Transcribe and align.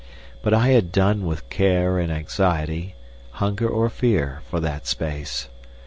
But 0.41 0.51
I 0.55 0.69
had 0.69 0.91
done 0.91 1.27
with 1.27 1.47
care 1.51 1.99
and 1.99 2.11
anxiety, 2.11 2.95
hunger 3.33 3.67
or 3.69 3.87
fear, 3.87 4.41
for 4.49 4.59
that 4.59 4.87
space. 4.87 5.47